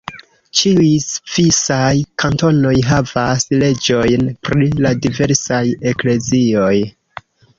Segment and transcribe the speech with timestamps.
[0.59, 1.91] Ĉiuj svisaj
[2.23, 6.75] kantonoj havas leĝojn pri la diversaj eklezioj.